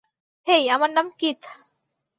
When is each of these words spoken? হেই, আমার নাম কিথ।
হেই, 0.47 0.63
আমার 0.69 0.89
নাম 0.89 1.07
কিথ। 1.19 1.41